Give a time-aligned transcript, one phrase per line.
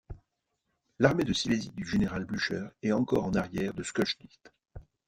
[0.97, 4.39] L'armée de Silésie du général Blücher est encore en arrière de Schkeuditz.